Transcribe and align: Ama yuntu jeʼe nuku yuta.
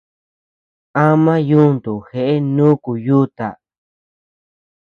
Ama 1.05 1.33
yuntu 1.49 1.91
jeʼe 2.09 2.35
nuku 2.55 2.91
yuta. 3.05 3.47